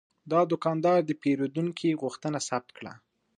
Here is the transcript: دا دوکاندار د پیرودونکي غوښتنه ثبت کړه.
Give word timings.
دا 0.31 0.39
دوکاندار 0.51 0.99
د 1.05 1.11
پیرودونکي 1.21 1.99
غوښتنه 2.01 2.39
ثبت 2.47 2.69
کړه. 2.77 2.93